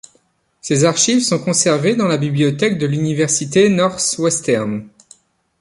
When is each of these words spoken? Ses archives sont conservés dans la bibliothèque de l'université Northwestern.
Ses 0.61 0.83
archives 0.83 1.21
sont 1.23 1.37
conservés 1.37 1.95
dans 1.95 2.07
la 2.07 2.17
bibliothèque 2.17 2.79
de 2.79 2.87
l'université 2.87 3.69
Northwestern. 3.69 4.87